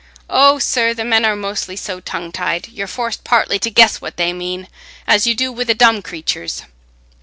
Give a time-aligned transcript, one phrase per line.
[0.31, 4.33] "Oh, sir, the men are mostly so tongue tied—you're forced partly to guess what they
[4.33, 4.67] mean,
[5.05, 6.63] as you do wi' the dumb creaturs."